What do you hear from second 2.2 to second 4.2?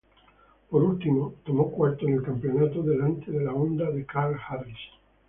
campeonato, delante de la Honda de